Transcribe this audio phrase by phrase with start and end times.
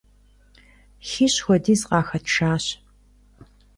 [1.07, 2.65] ХищӀ хуэдиз къахэтшащ.